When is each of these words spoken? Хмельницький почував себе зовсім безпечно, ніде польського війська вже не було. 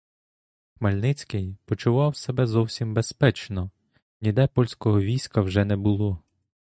Хмельницький 0.79 1.57
почував 1.65 2.15
себе 2.15 2.47
зовсім 2.47 2.93
безпечно, 2.93 3.71
ніде 4.21 4.47
польського 4.47 5.01
війська 5.01 5.41
вже 5.41 5.65
не 5.65 5.77
було. 5.77 6.21